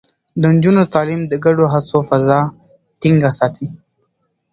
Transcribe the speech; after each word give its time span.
د 0.41 0.43
نجونو 0.55 0.83
تعليم 0.93 1.21
د 1.27 1.33
ګډو 1.45 1.65
هڅو 1.73 1.97
فضا 2.09 2.39
ټينګه 3.01 3.31
ساتي. 3.39 3.67